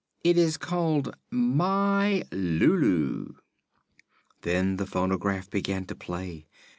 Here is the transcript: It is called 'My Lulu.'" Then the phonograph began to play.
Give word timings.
It 0.23 0.35
is 0.35 0.57
called 0.57 1.15
'My 1.29 2.23
Lulu.'" 2.31 3.35
Then 4.41 4.77
the 4.77 4.87
phonograph 4.87 5.51
began 5.51 5.85
to 5.85 5.93
play. 5.95 6.47